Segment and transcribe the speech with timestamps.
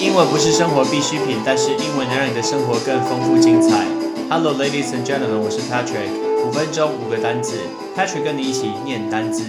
[0.00, 3.84] 英文不是生活必需品，但是英文能让你的生活更丰富精彩。
[4.30, 6.08] Hello, ladies and gentlemen，我是 Patrick。
[6.42, 7.58] 五分钟五个单字
[7.94, 9.44] ，Patrick 跟你一起念单字。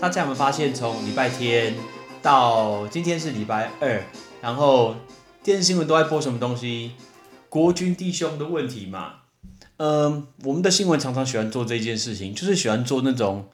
[0.00, 1.76] 大家有没有发现，从礼拜天
[2.20, 4.02] 到今天是礼拜二，
[4.40, 4.96] 然后
[5.40, 6.94] 电视新闻都在播什么东西？
[7.48, 9.12] 国军弟兄的问题嘛。
[9.76, 13.44] 嗯，我们的新闻常常喜欢做这件事情，就是喜欢做那种。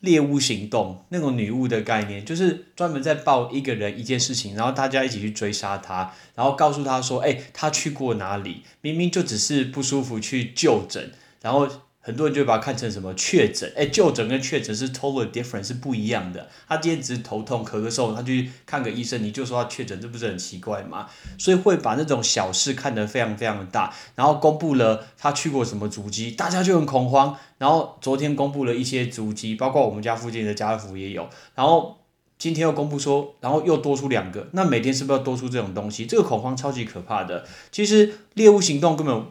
[0.00, 8.62] 猎巫行动那种女巫的概念，就是专门在报一个人一件事情，然后大家一起去追杀他，然后告诉他说：“哎，他去过哪里？
[8.80, 11.12] 明明就只是不舒服去就诊，
[11.42, 11.68] 然后。”
[12.08, 16.48] 很多人就把它看成什么确诊，哎，就诊跟确诊是 totally different，是不一样的。
[16.66, 21.06] 他今天只是头痛、咳咳嗽，他去看个医生，你就说他确诊，这不是很奇怪吗？
[21.36, 27.36] 所以会把那种小事看得非常非常的大，然后公布了他去过什么足迹，大家就很恐慌。
[27.58, 31.28] 然后昨天公布了一些足迹，包括我们家附近的家乐福也有。
[31.54, 31.98] 然后
[32.38, 36.06] 今天又公布说，然后又多出两个，那每天是不是要多出这种东西？
[36.06, 37.44] 这个恐慌超级可怕的。
[37.70, 39.26] 其实猎物行动根本。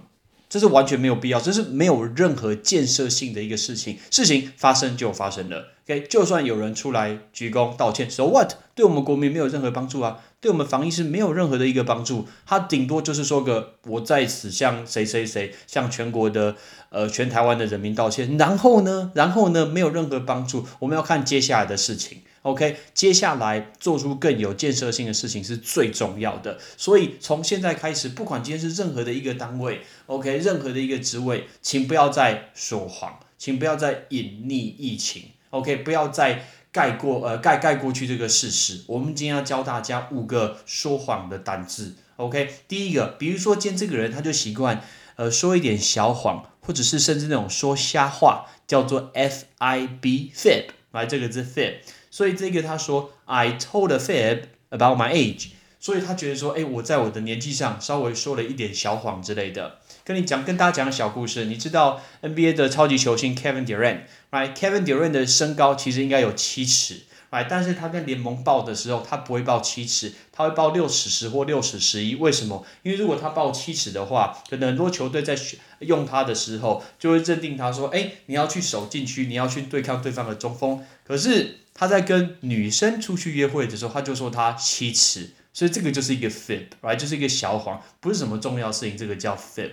[0.50, 3.98] 这是完全没有必要，这是没有任何建设性的一个事情。
[4.10, 8.54] 事情发生就发生了，OK，就算有人出来鞠躬道歉，So what？
[8.74, 12.28] 对我们国民没有任何帮助啊，对我们防疫是没有任何的一个帮助。
[12.46, 16.56] 他顶多就是说个我在此向谁谁谁，向全国的
[16.90, 20.66] 呃全台湾的人民道歉，然后呢，然后呢，没有任何帮助。
[20.80, 22.20] 我们要看接下来的事情。
[22.48, 26.58] OK，接下来做出更有建设性的事情是最重要的。
[26.78, 38.86] 所以从现在开始，不管今天是任何的一个单位，OK，任何的一个职位，请不要再说谎，请不要再隐匿疫情，OK，不要再盖过呃盖盖过去这个事实。
[38.88, 44.82] 我们今天要教大家五个说谎的单字，OK，第一个，比如说今天这个人他就习惯
[45.18, 51.80] 呃说一点小谎，或者是甚至那种说瞎话，叫做 fib，fib，来这个字 fib。
[52.18, 59.78] 所以这个他说，I told a fib about my age，所以他觉得说，哎，我在我的年纪上稍微说了一点小谎之类的。
[60.04, 67.02] 跟你讲，跟大家讲个小故事，你知道 NBA 的超级球星 Kevin Durant，right？Kevin Durant 的身高其实应该有七尺
[67.32, 67.48] ，right？
[67.50, 72.16] 但是他跟联盟报的时候，他不会报七尺，他会报六尺十或六尺十一。
[72.16, 72.66] 为什么？
[72.84, 75.38] 因为如果他报七尺的话，可能很多球队在
[75.80, 80.84] 用他的时候，就会认定他说，哎，你要去守禁区，你要去对抗对方的中锋。
[81.04, 89.72] 可是他在跟女生出去约会的时候，他就说他七尺，所以这个就是一个 fib，right，就是一个小谎，不是什么重要事情，这个叫 fib。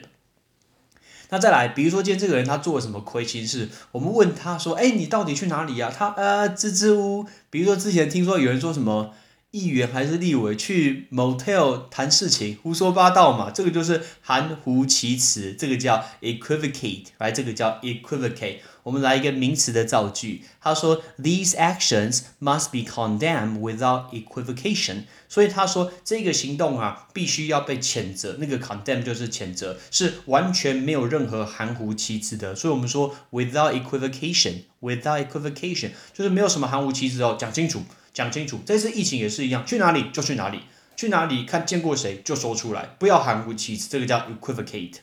[1.31, 5.93] 那再来，比如说今天这个人他做了什么亏心事，我们问他说，哎，你到底去哪里呀？
[5.97, 9.13] 他呃支支吾，比如说之前听说有人说什么。
[9.55, 13.53] 议员还是立委去 motel 谈事情，胡说八道嘛？
[13.53, 18.57] 这个就是含糊其辞，这个叫 equivocate，来，这个叫 equivocate。
[18.83, 25.05] 我们来一个名词的造句，他说 these actions must be condemned without equivocation。
[25.29, 28.39] 所以他说这个行动啊，必须要被谴责。
[28.41, 32.57] 那个 condemn 就是谴责，是完全没有任何含糊其辞的。
[32.57, 37.85] 所以我们说 without equivocation，without equivocation 就是没有什么含糊其辞哦，讲清楚。
[38.15, 40.61] 讲清楚，这次疫情也是一样，去哪里就去哪里，
[40.97, 44.99] 去哪里看见过谁就说出来，不要含糊其辞，这个叫 equivocate。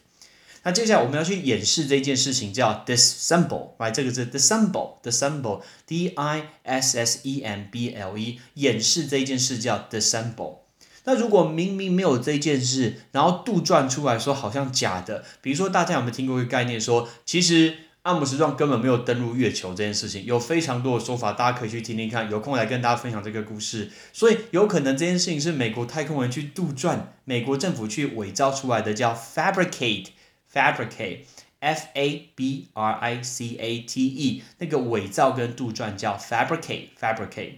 [0.63, 10.59] 那接下来我们要去演示这件事情，叫 dissemble，来这个是 dissemble，dissemble，d i s s e m b l e，演示这件事叫 dissemble。
[11.03, 17.75] 那如果明明没有这件事，然后杜撰出来说好像假的，比如说大家有没有听过一个概念，说其实。
[18.03, 22.31] 阿姆斯壮根本没有登陆月球这件事情，有非常多的说法，大家可以去听听看。
[22.31, 23.91] 有空来跟大家分享这个故事。
[24.12, 37.57] 所以有可能这件事情是美国太空人去杜撰，美国政府去伪造出来的，叫 fabricate，fabricate，f a b r i c a t e，那个伪造跟杜撰叫 fabricate，fabricate。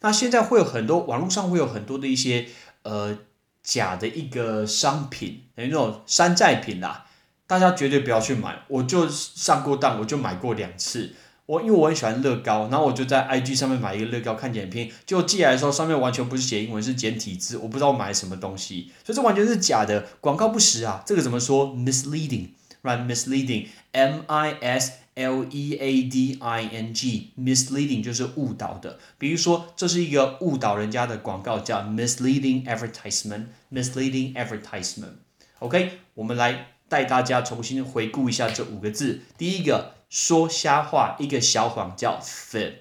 [0.00, 2.46] 那现在会有很多网络上会有很多的一些
[2.84, 3.18] 呃
[3.62, 7.04] 假的一个商品，等于那种山寨品啦。
[7.46, 11.12] 大家绝对不要去买，我就上过当，我就买过两次。
[11.46, 21.02] 我因为我很喜欢乐高，然后我就在 IG 上面买一个乐高，看简拼，就寄来的时候上面完全不是写英文，是简体字，我不知道买什么东西，所以这完全是假的，广告不实啊。
[21.04, 28.98] 这个怎么说？misleading，right？misleading，m i s l e a d i n g，misleading 就是误导的。
[29.18, 35.16] 比如说这是一个误导人家的广告，叫 misleading advertisement，misleading advertisement。
[35.58, 36.68] OK，我们来。
[36.94, 39.22] 带大家重新回顾一下这五个字。
[39.36, 42.74] 第一个，说瞎话，一个小谎叫 fib，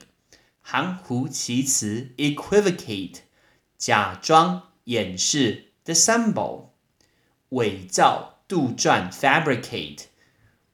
[0.62, 3.22] 含糊其辞 equivocate，
[3.76, 6.66] 假装掩饰 dissemble，
[7.50, 10.04] 伪造杜撰 fabricate，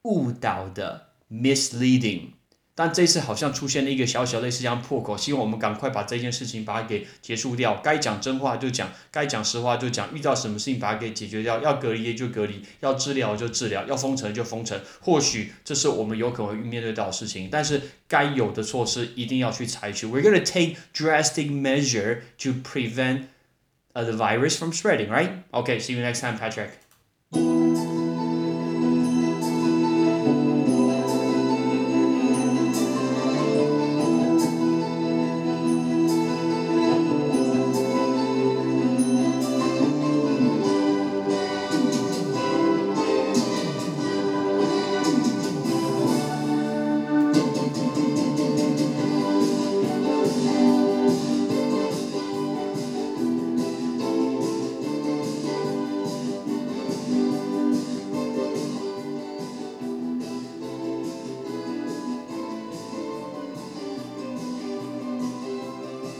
[0.02, 2.32] 误导的 misleading。
[2.80, 7.76] 但这次好像出现了一个小小类似这样破口，希望我们赶快把这件事情把它给结束掉。
[7.84, 10.16] 该讲真话就讲，该讲实话就讲。
[10.16, 14.80] 遇到什么事情把它给解决掉，要隔离就隔离，要治疗就治疗，要封城就封城。
[15.02, 20.08] 或许这是我们有可能面对到的事情，但是该有的措施一定要去采取。
[20.08, 23.24] We're gonna take drastic measure to prevent
[23.92, 25.32] the virus from spreading, right?
[25.52, 26.70] Okay, see you next time, Patrick.